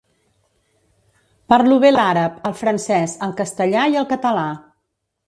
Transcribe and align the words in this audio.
Parlo 1.53 1.77
bé 1.83 1.91
l'àrab, 1.93 2.39
el 2.51 2.55
francès, 2.63 3.13
el 3.29 3.37
castellà 3.43 3.85
i 3.93 4.01
el 4.03 4.09
català. 4.15 4.47